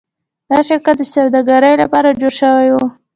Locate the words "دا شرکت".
0.51-0.95